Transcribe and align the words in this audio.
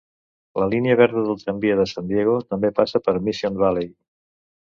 La 0.61 0.67
línia 0.69 0.95
verda 1.01 1.21
del 1.27 1.37
tramvia 1.41 1.75
de 1.81 1.85
San 1.91 2.07
Diego 2.13 2.33
també 2.55 2.73
passa 2.81 3.03
per 3.09 3.15
Mission 3.29 3.61
Valley. 3.61 3.93